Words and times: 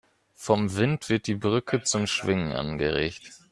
Vom 0.33 0.75
Wind 0.77 1.09
wird 1.09 1.27
die 1.27 1.35
Brücke 1.35 1.83
zum 1.83 2.07
Schwingen 2.07 2.53
angeregt. 2.53 3.33